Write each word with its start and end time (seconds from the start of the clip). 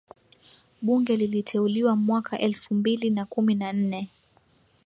Bunge 0.81 1.17
liliteuliwa 1.17 1.95
mwaka 1.95 2.39
elfum 2.39 2.81
bili 2.83 3.09
na 3.09 3.25
kumi 3.25 3.55
na 3.55 3.73
nne 3.73 4.09